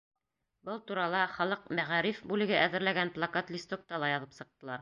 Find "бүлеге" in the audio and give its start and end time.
2.33-2.57